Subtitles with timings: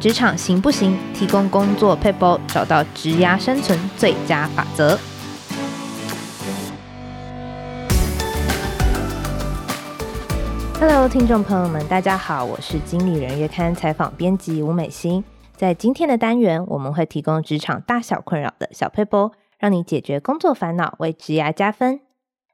[0.00, 0.96] 职场行不行？
[1.12, 4.98] 提供工作撇步，找到职涯生存最佳法则。
[10.80, 15.22] Hello，听众朋友们，大家好，我是经理人月刊采访编辑吴美心。
[15.54, 22.00] 在今天的单元，我们会提供职场大小困扰的小撇步，让你解决工作烦恼，为职涯加分。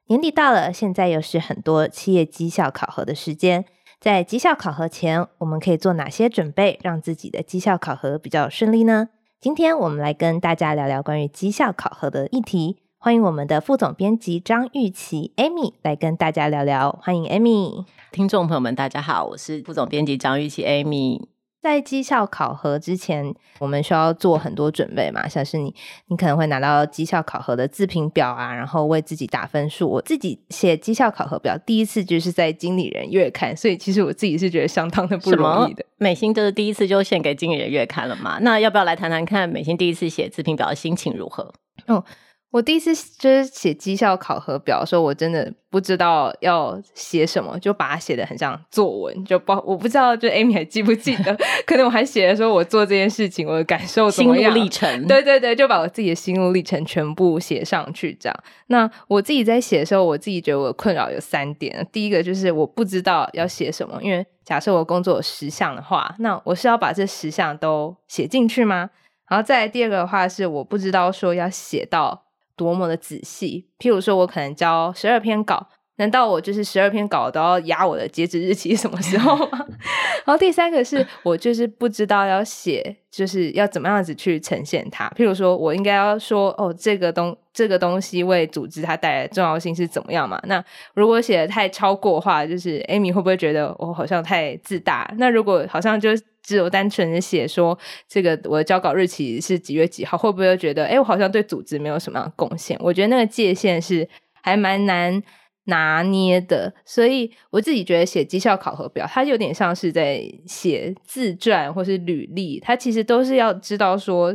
[0.07, 3.63] 年底到了，现在又是很多企业绩效考核的时间。
[3.99, 9.09] 在绩效考核前，我们可以做哪些准备，让自己的绩效考核比较顺利呢？
[9.41, 12.77] 今天我们来跟大家聊聊关于绩效考核的议题。
[12.99, 16.99] 欢迎我们的副总编辑张玉琪 Amy 来跟大家聊聊。
[17.01, 21.36] 欢迎 Amy，听众朋友们，大家好，我是副总编辑张玉琪 Amy。
[21.67, 25.75] 在绩效考核之前，我们需要做很多准备嘛，像是你，
[26.07, 29.89] 你可能会拿到绩效考核的自评表啊，然后为自己打分数。
[29.89, 35.85] 我自己写绩效考核表，第一次就是在经理人月刊，所以其实我自己是觉得相当的不容易的。
[35.97, 38.37] 美心就是第一次就献给经理人月刊了嘛？
[38.41, 41.53] 那要不要来谈谈看美心第一次写自评表的心情如何？
[41.87, 42.03] 哦。
[42.49, 51.37] 我第一次就是写绩效考核表的时候，我真的不知道要写什么，就把它写的很像作文，就包我不知道，就 Amy 还记不记得？
[51.67, 54.53] 可能我还写的时候，我做这件事情我的感受怎么样？
[54.53, 55.07] 心路历程。
[55.07, 58.43] 对对对，就把我自己的心路历程全部写上去，这样。
[58.67, 61.85] 那我自己在写的时候，我自己觉得我的困扰有三点。
[61.91, 68.89] 第一个就是我不知道要写什么，因为假设我工作有十项的话，那我是要把这十项都写进去吗？
[69.29, 72.23] 然后再来第二个的话是我不知道说要写到。
[72.57, 79.65] 多么的仔细，譬如说，我可能交十二篇稿，难道我就是十二篇稿都要压我的截止日期什么时候吗？
[80.25, 85.07] 然后第三个是 我就是不知道要写，就是要怎么样子去呈现它。
[85.15, 90.41] 譬如说，我应该要说哦，这个东这个东西为组织它带来重要性是怎么样嘛？
[90.45, 90.61] 那
[90.93, 95.09] 如果写的太超过的话，就是 Amy 会不会觉得我好像太自大？
[95.17, 96.09] 那如果好像就。
[96.47, 102.77] 只有单纯的写说这个我的交稿日期是几月几号，会不会觉得哎，我好像对组织没有什么样的贡献？
[102.79, 104.07] 我觉得那个界限是
[104.41, 105.21] 还蛮难
[105.65, 114.33] 拿捏的，所以我自己觉得写绩效考核表，它有点像是在写自传或是履历，它其实都是要知道说，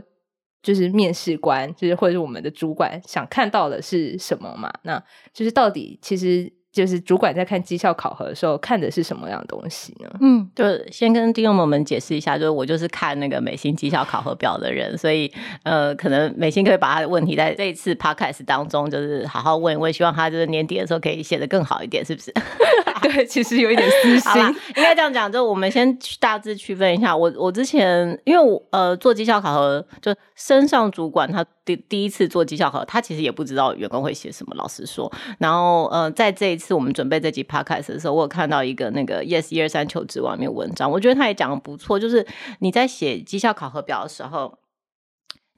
[0.62, 4.70] 就是面试官，就是或者是我们的主管想看到的是什么嘛？
[4.82, 6.53] 那就是到底其实。
[6.72, 10.10] 就是主管在看绩效考核的时候看的是什么样的东西呢？
[10.21, 15.31] 嗯，就先跟听众朋友们解释一下，就是我就是看那个美心绩效考核表的人，所以
[15.65, 22.32] 呃，可能美心可以把他的问题在这一次 podcast 当中就是好好问一问，希望他就是年底的时候可以写得更好一点，是不是？
[23.10, 24.42] 对，其实有一点私心，
[24.76, 27.16] 应该这样讲，就我们先大致区分一下。
[27.16, 35.12] 我我之前因为我呃做绩效考核，就升上主管，他第第一次做绩效考核，他其实也不知道员工会写什么，老实说。
[35.38, 42.26] 然后呃，在这一次我们准备这集 podcast 的时候，我有看到一个那个 Yes 一二三求职网面文章，我觉得他也讲的不错，就是
[42.60, 44.58] 你在写绩效考核表的时候。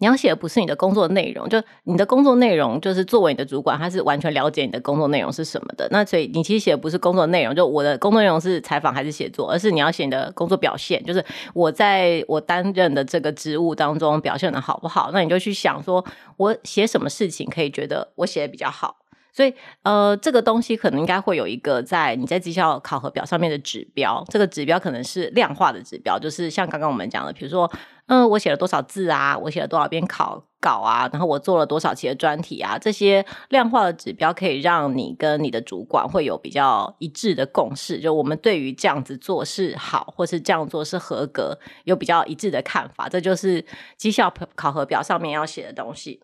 [0.04, 5.88] 你要写的不是你的工作内容，就你的工作内容就是作为你的主管，他是完全了解你的工作内容是什么的。
[5.90, 15.08] 那所以你其实写的不是工作内容，就我的工作内容是采访还是写作，而是你要写你的工作表现，就是我在我担任的这个职务当中表现的好不好。
[15.14, 16.04] 那你就去想说，
[16.36, 18.96] 我写什么事情可以觉得我写的比较好。
[19.34, 19.52] 所以，
[19.82, 24.24] 呃，这个东西可能应该会有一个在你在绩效考核表上面的指标。
[24.28, 27.68] 这个指标可能是量化的指标，就是像刚刚我们讲的，比如说，
[28.06, 37.98] 嗯、我写了多少字啊，我写了多少篇考稿啊，然后我做了多少期的专题啊，这些量化的指标可以让你跟你的主管会有比较一致的共识。
[37.98, 43.08] 就我们对于这样子做是好，或是这样做是合格，有比较一致的看法。
[43.08, 43.64] 这就是
[43.96, 46.20] 绩效考核表上面要写的东西。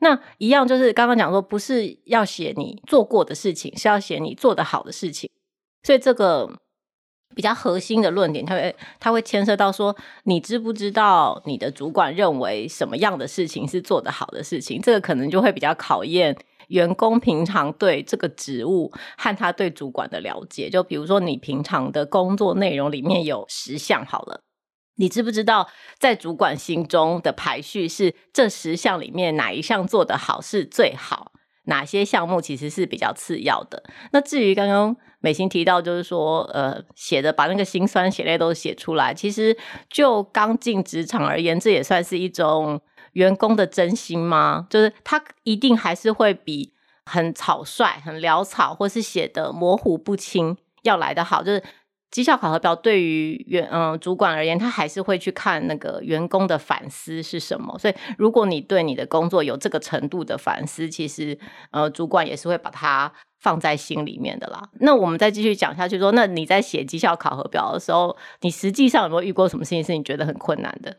[0.00, 5.30] 那一样就是刚刚讲说，不是要写你做过的事情，是要写你做得好的事情。
[5.82, 6.48] 所以这个
[7.34, 14.80] 比较核心的论点，它会它会牵涉到说，你知不知道你的主管认为什么样的事情是做得好的事情？
[14.80, 16.36] 这个可能就会比较考验
[16.68, 20.70] 员工平常对这个职务和他对主管的了解。
[20.70, 24.42] 就比如说，你平常的工作内容里面有十项好了。
[24.96, 25.68] 你知不知道，
[25.98, 31.32] 在主管心中的排序是这十项里面哪一项做得好是最好？
[31.64, 33.82] 哪些项目其实是比较次要的？
[34.12, 39.56] 那至于刚刚美心提到，就是说，呃，写的把那个辛酸血泪都写出来，其实
[39.88, 42.80] 就刚进职场而言，这也算是一种
[43.12, 44.66] 员工的真心吗？
[44.68, 46.74] 就是他一定还是会比
[47.04, 51.62] 很草率、很潦草，或是写的模糊不清要来得好，就是。
[52.12, 57.76] 绩效考核表对于员嗯主管而言，他还是会去看那个员工的反思是什么。
[57.78, 61.36] 所以，如果你对你的工作有这个程度的反思，其实
[61.70, 63.10] 呃主管也是会把它
[63.40, 64.62] 放在心里面的啦。
[64.80, 70.94] 那我们再继续讲下去说，那你在写绩效考核表的时候，你实际上有没有遇过什么事情是你觉得很困难的？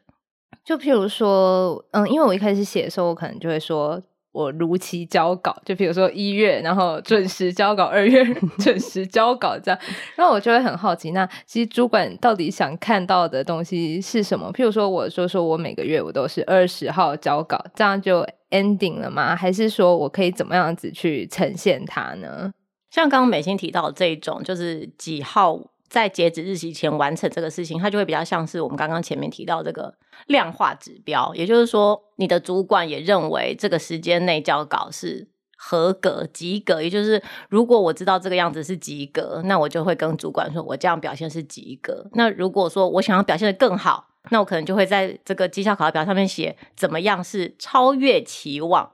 [0.66, 4.02] 就譬如说，嗯，因为我一开始写的时候，我可能就会说。
[4.34, 8.22] 我如期交稿，就比如说一月，然后准时交稿；二月
[8.60, 9.80] 准时交稿，这样，
[10.16, 14.52] 然后我就会很好奇，那其实主管到底想看到的东西是什么？
[14.52, 19.36] 譬如说，我说说我每个月我都是二十号交稿，这样就 ending 了吗？
[19.36, 22.52] 还是说我可以怎么样子去呈现它呢？
[22.90, 25.60] 像刚刚美心提到的这一种，就是几号。
[25.94, 29.94] 在截止日期前完成这个事情，它就会比较像是我们刚刚前面提到这个
[30.26, 36.82] 量化指标，也就是说，你的主管也认为这个时间内交稿是合格、及格。
[36.82, 42.10] 也就是，如果我知道这个样子是及格，那我就会跟主管说，我这样表现是及格。
[42.14, 48.94] 那如果说我想要表现得更好，那我可能就会在这个绩效考核表上面写怎么样是超越期望。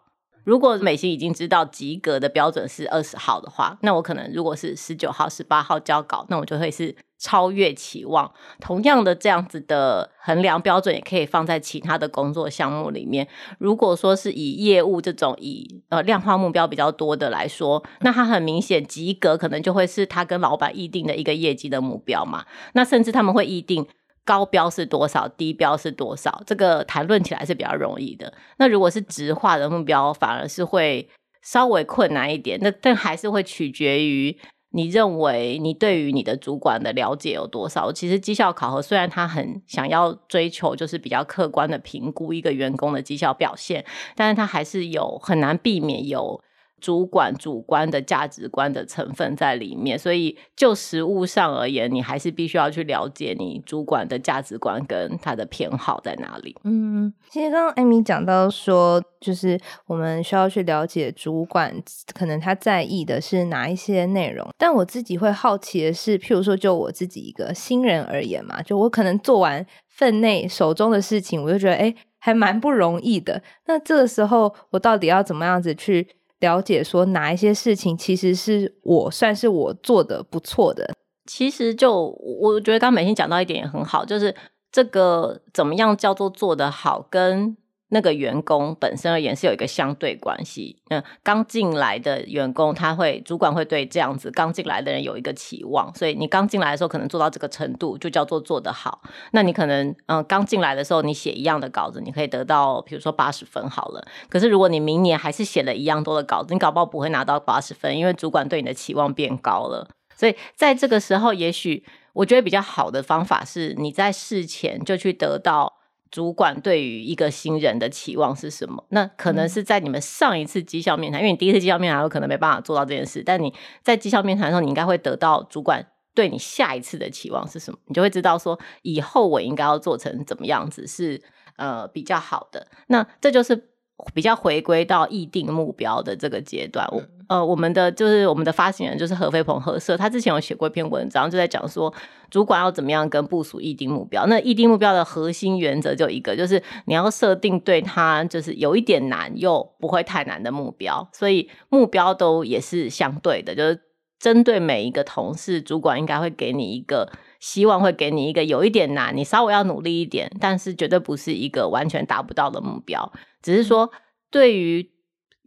[0.49, 8.31] 如果美心已经知道及格的标准是二十号的话，那我可能如果是十九号、十八号交稿，那我就会是超越期望。
[8.59, 13.27] 同样的这样子的衡量标准，也可以放在其他的工作项目里面。
[13.59, 22.43] 如果说是以业务这种以呃量化目标比较多的来说，那他很明显及格，可能就会是他跟老板议定的一个业绩的目标嘛。
[22.73, 23.85] 那甚至他们会议定。
[24.29, 28.31] 高标是多少，低标是多少，这个谈论起来是比较容易的。
[28.59, 31.09] 那如果是直化的目标，反而是会
[31.41, 32.59] 稍微困难一点。
[32.61, 34.37] 那但还是会取决于
[34.69, 37.91] 你认为你对于你的主管的了解有多少。
[37.91, 43.83] 其实绩效考核虽然他很想要追求就是比较客观的评估一个员工的绩效表现，
[44.15, 46.39] 但是他还是有很难避免有。
[46.79, 56.55] 主管主观的价值观的成分在里面，所以就实务上而言，你还是必须要去了解你主管的价值观跟他的偏好在哪里。
[56.63, 61.73] 嗯，其实刚刚艾米讲到说，就是我们需要去了解主管
[62.13, 73.41] 可能他在意的是哪一些内容，但我自己会好奇的是，譬如说就我自己一个新人而言嘛，就我可能做完分内手中的事情，我就觉得哎，还蛮不容易的。
[73.65, 76.07] 那这个时候，我到底要怎么样子去？
[76.39, 80.93] 了解说哪一些事情其实是我算是我做的不错的，
[81.25, 82.07] 其实就
[82.41, 84.35] 我觉得刚美心讲到一点也很好，就是
[84.71, 87.57] 这个怎么样叫做做的好跟。
[87.89, 90.81] 那个员工本身而言是有一个相对关系。
[90.89, 99.01] 嗯，刚进来的员工，他会主管会对这样子刚进来的人有一个期望，所以你刚进来的时候可能做到这个程度，就叫做做得好。
[99.31, 104.07] 那你可能嗯刚进来的时候，你写一样的稿子，你可以得到比如说八十分好了。
[104.29, 109.87] 可是如果你明年还是写了一样多的稿子，你搞不好不会拿到八十分，因为主管对你的期望变高了。
[110.15, 111.83] 所以在这个时候，也许
[112.13, 115.78] 我觉得比较好的方法是，你在事前就去得到。
[116.11, 118.83] 主管对于一个新人的期望是什么？
[118.89, 131.21] 那可能是在你们上一次绩效面谈，因为你第一次绩效面谈有可能没办法做到这件事，但你在绩效面谈的时候，你应该会得到主管对你下一次的期望是什么，你就会知道说以后我应该要做成怎么样子是
[131.57, 132.67] 呃比较好的。
[132.87, 133.69] 那这就是。
[134.13, 141.93] 比较回归到议定目标的这个阶段，我呃，我们的就是我们的发行人就是何飞鹏何社，他之前有写过一篇文章，就在讲说
[142.29, 144.25] 主管要怎么样跟部署议定目标。
[144.25, 153.79] 那议定目标的核心原则就一个，就是你要设定对他就是有一点难又不会太难的目标，所以目标都也是相对的，就是
[154.19, 157.09] 针对每一个同事，主管应该会给你一个。
[157.39, 163.09] 希望会给你一个有一点难，你稍微要努力一点，但是绝对不是一个完全达不到的目标。
[163.41, 163.89] 只是说，
[164.29, 164.85] 对于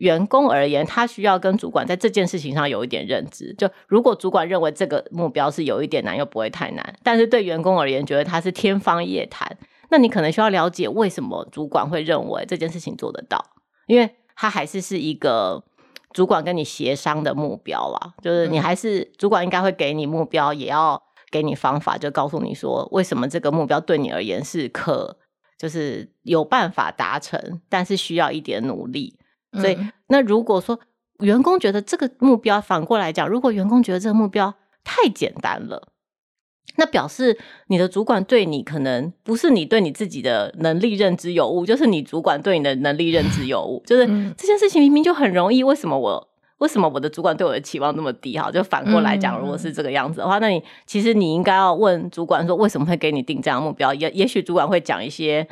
[0.02, 3.54] 员工而言，他需要跟主管在这件事情上有一点认知。
[3.54, 9.56] 就如果主管认为这个目标是有一点难，又不会太难，但是对员工而言，觉得他是天方夜谭，
[9.90, 13.44] 那你可能需要了解为什么主管会认为这件事情做得到，
[13.86, 15.62] 因为他还是是一个
[16.12, 18.14] 主管跟你协商的目标啦。
[18.20, 21.02] 就是你还是主管应该会给你目标，也要。
[21.30, 25.16] 给你方法，就告诉你说，为什么这个目标对你而言是可，
[25.56, 29.16] 就是有办法达成，但是需要一点努力。
[29.52, 30.78] 所以，嗯、那如果说
[31.20, 35.88] 员工觉得这个目标，反过来讲，如果员工觉得这个目标太简单了，
[36.76, 44.06] 那表示你的主管对你可能不是你对你自己的能力认知有误，就是你主管对你的能力认知有误，就是
[44.36, 46.28] 这件事情明明就很容易，为什么我？
[46.58, 48.38] 为什么我的主管对我的期望那么低？
[48.38, 53.92] 哈，就反过来讲，如果是这个样子的话，嗯、那你其实你应该要问主管说，为什么会给你定这样的目标？
[53.92, 55.44] 也也许主管会讲一些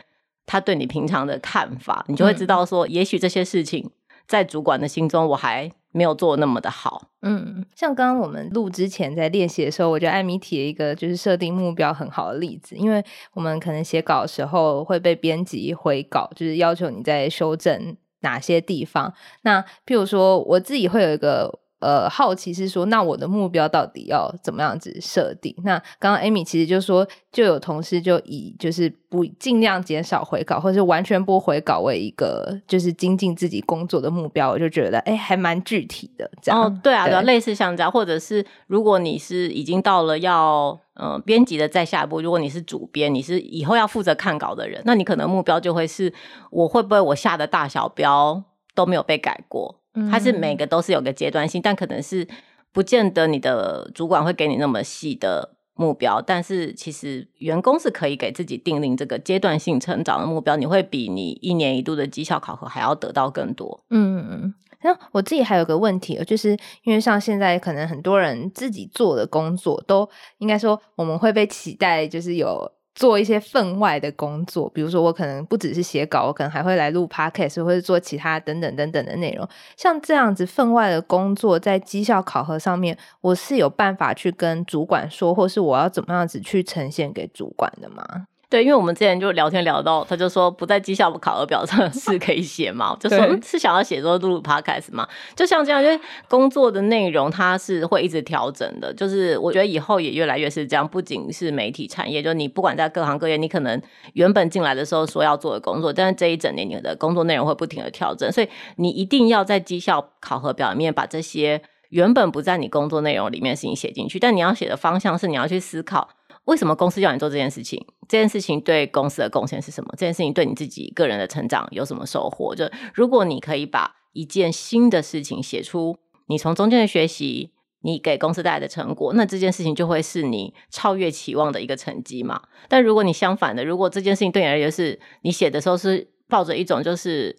[0.50, 3.88] 他对你平常的看法，你就会知道说，也许这些事情
[4.26, 7.06] 在主管的心中，我还没有做那么的好。
[7.22, 13.00] 嗯，像刚刚我们录之前在练习的时候，我觉得艾米提了一个就是设定目标很好的例子，因为
[13.34, 19.14] 我们可能写稿的时候会被编辑回稿，就是要求你在修正哪些地方。
[19.42, 21.60] 那譬如说，我自己会有一个。
[21.80, 25.54] 呃，好奇是说，那我的目标到底要怎么样子设定？
[25.64, 36.62] 那刚刚 Amy 其实就说，就有同事就以就是不尽量减少回稿，或者是完全不回稿为一个就是精进自己工作的目标，我就觉得哎，还蛮具体的这样。
[36.62, 46.12] 哦，对啊，对，类似像这样，或者是如果你是已经到了要呃编辑的再下一步，如果你是主编，你是以后要负责看稿的人，那你可能目标就会是
[46.50, 48.44] 我会不会我下的大小标
[48.74, 49.79] 都没有被改过。
[50.10, 52.26] 它是每个都是有个阶段性，但可能是
[52.72, 63.82] 不见得你的主管会给你那么细的目标，但是其实员工是可以给自己定定这个阶段性成长的目标，你会比你一年一度的绩效考核还要得到更多。
[63.90, 66.50] 嗯嗯，那我自己还有个问题，就是
[66.84, 72.70] 因为像现在可能很多人自己做的工作，都应该说我们会被期待，就是有。
[73.00, 79.48] 做一些分外的工作，比如说我可能不只是写稿，我可能还会来录 podcast，或者做其他等等等等的内容。
[79.74, 88.26] 像这样子分外的工作，在绩效考核上面，我是有办法去跟主管说，或是我要怎么样子去呈现给主管的吗？
[88.50, 103.80] 对，因为我们之前就聊天聊到，他就说不在绩效考核表上是可以写嘛，就说是想要写说录录 podcast 嘛，就像这样，因为工作的内容它是会一直调整的，就是我觉得以后也越来越是这样，不仅是媒体产业，就你不管在各行各业，你可能
[104.14, 116.08] 原本进来的时候说要做的工作，但是这一整年你的工作内容会不停的调整，所以你一定要在绩效考核表里面把这些原本不在你工作内容里面的事情写进去，但你要写的方向是你要去思考。
[116.46, 117.86] 为什么公司要你做这件事情？
[118.10, 119.90] 这件事情对公司的贡献是什么？
[119.92, 122.52] 这件事情对你自己个人的成长有什么收获？
[122.56, 127.52] 就如果你可以把一件新的事情写出，你从中间的学习，
[127.82, 132.42] 你给公司带来的成果，那这件事情就会是你超越期望的一个成绩嘛。
[132.68, 137.38] 但如果你相反的，如果这件事情对你而言是你写的时候是抱着一种就是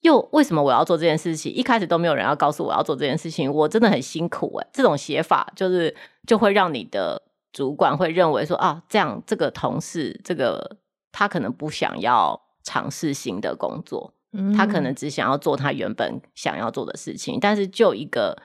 [0.00, 1.52] 又为什么我要做这件事情？
[1.52, 4.68] 一开始都没有人要告诉我要做这件事情，我真的很辛苦诶、欸。
[4.72, 5.94] 这种写法就是
[6.26, 7.22] 就会让你的。
[7.52, 10.78] 主管会认为说啊，这样这个同事，这个
[11.10, 17.38] 他可能不想要尝试新的工作，嗯，他可能只想要做他原本想要做的事情。
[17.40, 18.36] 但是就一个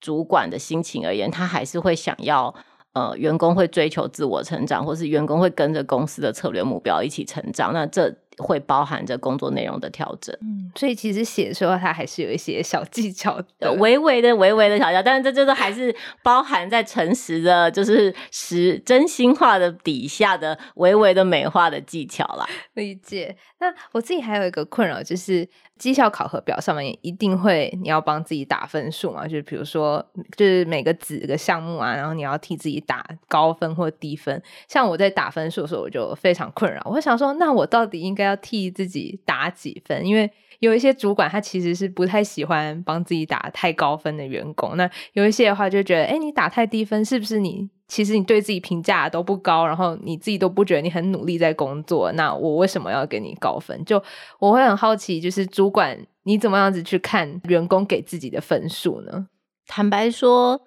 [0.00, 2.54] 主管的心情而言，他还是会想要
[2.92, 7.72] 呃，员工会追求自我成长，或是员工会跟着公司的策略目标一起成长。
[7.72, 22.46] 那这会包含着工作内容的调整，嗯，所以其实写的时候，它还是有一些小技巧的，微微的、微微的小技巧，但是这就是还是包含在诚实的，就是实真心话的底下的微微的美化的技巧啦。
[22.74, 23.36] 理解。
[23.60, 25.48] 那我自己还有一个困扰，就是
[25.82, 30.04] 绩效考核表上面一定会你要帮自己打分数嘛，就是比如说，
[30.36, 34.40] 就是每个子个项目啊，然后你要替自己打高分或低分。
[34.68, 40.06] 像我在打分数的时候，我就非常困扰，我想说，那我到底应该要替自己打几分？
[40.06, 53.84] 因为有一些主管他其实是不太喜欢帮自己打太高分的员工，那有一些的话就觉得，哎，你打太低分，是不是你其实你对自己评价都不高，然后你自己都不觉得你很努力在工作，那我为什么要给你高分？
[53.84, 54.02] 就
[54.38, 59.26] 我会很好奇，就是主管你怎么样子去看员工给自己的分数呢？
[59.66, 60.62] 坦白说，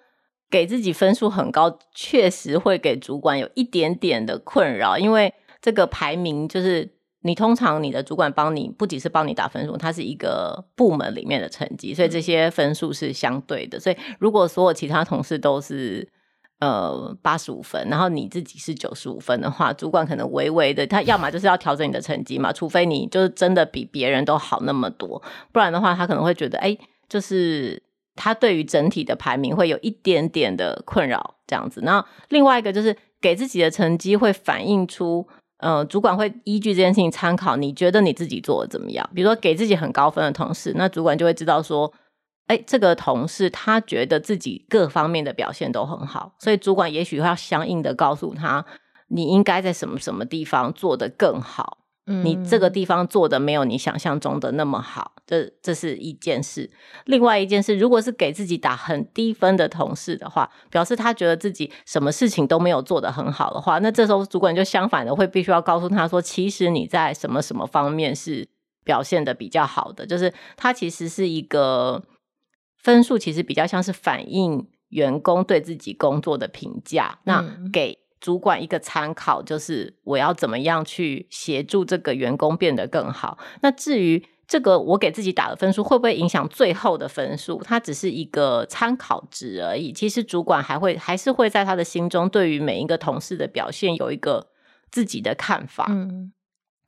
[0.48, 6.94] 给自己分数很高，确实会给主管有一点点的困扰，因为这个排名就是。
[7.22, 13.80] 你通常你的主管帮你不仅是帮你打分数，它是一个部门里面的成绩，所以这些分数是相对的。
[13.80, 16.08] 所以如果所有其他同事都是
[16.60, 25.22] 呃八十五分，然后你自己是九十五分的话，主管可能微微的，他要么就是要调整你的成绩嘛，除非你就是真的比别人都好那么多，
[25.52, 26.76] 不然的话，他可能会觉得，哎，
[27.08, 27.82] 就是
[28.14, 31.80] 他对于整体的排名会有一点点的困扰这样子。
[31.84, 35.26] 然后另外一个就是给自己的成绩会反映出。
[35.58, 39.08] 呃，主管会依据这件事情参考，你觉得你自己做的怎么样？
[39.14, 41.90] 比如说给自己很高分的同事，那主管就会知道说，
[42.46, 48.64] 哎，这个同事他觉得自己各方面的表现都很好，所以主管也许会要相应的告诉他，
[49.08, 51.78] 你应该在什么什么地方做得更好。
[52.08, 56.70] 嗯你这个地方做的没有你想象中的那么好，这这是一件事。
[57.06, 68.46] 另外一件事，如果是给自己打很低分的同事的话，表示他觉得自己什么事情都没有做得很好的话，那这时候主管就相反的会必须要告诉他说，其实你在什么什么方面是
[68.84, 72.00] 表现得比较好的，就是他其实是一个
[72.86, 77.98] 分数，其实比较像是反映员工对自己工作的评价，那给。
[78.18, 83.38] 主管一个参考就是我要怎么样去协助这个员工变得更好。
[83.60, 87.60] 那至于这个我给自己打的分数会不会影响最后的分数？
[87.62, 89.92] 它只是一个参考值而已。
[89.92, 94.48] 其实主管还会还是会在他的心中，对于每一个同事的表现有一个
[94.90, 95.86] 自己的看法。
[95.90, 96.32] 嗯，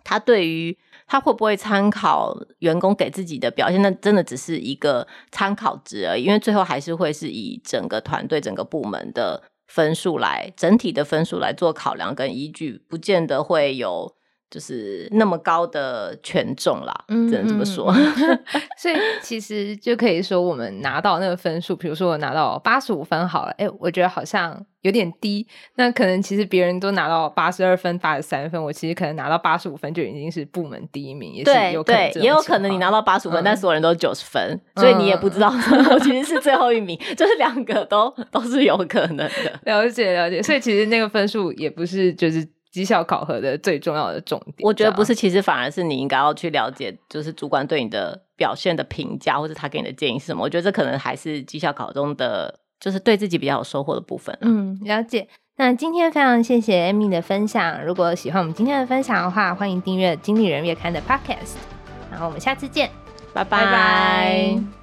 [0.08, 0.74] 他对于
[1.06, 6.24] 他会不会参考员工给自己的表现，那真的只是一个参考值而已。
[6.24, 14.17] 因为最后还是会是以整个团队、整个部门的分数来整体的分数来做考量跟依据，不见得会有。
[14.50, 17.92] 就是那么高的权重啦，嗯，只能这么说。
[18.78, 25.46] 所以其实就可以说，我们拿到那个分数，比如说我拿到八十五分好了，哎、欸，我觉得好像有点低。
[25.74, 35.52] 那可能其实别人都拿到八十二分、八十三分，我其实可能拿到八十五分就已经是部门第一名，也是有可能对，也有可能你拿到八十五分，嗯、但所有人都九十分，所以你也不知道
[35.90, 39.30] 我其实是最后一名， 就是两个都都是有可能的。
[39.64, 42.48] 了解了解，所以其实那个分数也不是就是。
[42.78, 50.44] 绩效考核的最重要的重点，我觉得不是，其实反而是你应该要去了解，就是主管对你的表现的评价，或者他给你的建议是什么。
[50.44, 54.38] 我觉得这可能还是绩效考中的，就是对自己比较有收获的部分。
[54.42, 55.26] 嗯，了解。
[55.56, 57.84] 那今天非常谢谢 Amy 的分享。
[57.84, 61.56] 如果喜欢我们今天的分享的话，欢迎订阅《经理人月刊》的 Podcast。
[62.12, 62.88] 然后我们下次见，
[63.34, 64.77] 拜拜。